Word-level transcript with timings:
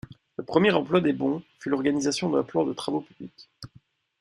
Le 0.39 0.43
premier 0.43 0.71
emploi 0.71 0.99
des 0.99 1.13
bons 1.13 1.43
fut 1.59 1.69
l'organisation 1.69 2.31
d'un 2.31 2.41
plan 2.41 2.65
de 2.65 2.73
travaux 2.73 3.01
publics. 3.01 3.51